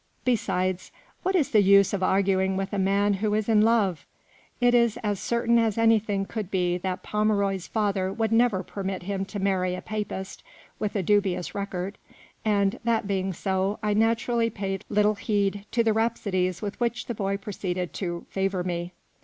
[0.25, 4.03] Be sides, what is the use of arguing with a man who is in love?
[4.59, 9.25] It was as certain as anything could be that Pomeroy's father would never permit him
[9.25, 10.41] to marry a Papist
[10.79, 11.99] with a dubious record;
[12.43, 17.13] and, that being so, I naturally paid little heed to the rhapsodies with which the
[17.13, 18.93] boy proceeded to favour me.